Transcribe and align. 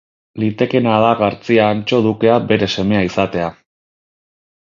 Litekeena 0.43 0.95
da 1.03 1.11
Gartzia 1.19 1.67
Antso 1.75 1.99
dukea 2.07 2.39
bere 2.53 2.71
semea 2.79 3.05
izatea. 3.11 3.53